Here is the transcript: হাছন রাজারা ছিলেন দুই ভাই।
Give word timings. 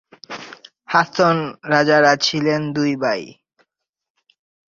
হাছন 0.89 1.35
রাজারা 1.63 2.13
ছিলেন 2.17 2.61
দুই 2.73 2.91
ভাই। 2.95 3.21